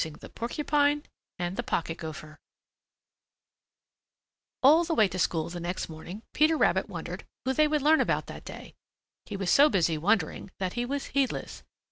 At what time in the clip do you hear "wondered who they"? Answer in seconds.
6.89-7.67